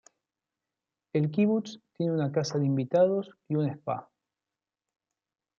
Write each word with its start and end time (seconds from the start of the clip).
El 1.13 1.29
"kibutz" 1.29 1.79
tiene 1.93 2.11
una 2.13 2.31
casa 2.31 2.57
de 2.57 2.65
invitados 2.65 3.37
y 3.47 3.55
un 3.55 3.67
"spa". 3.69 4.09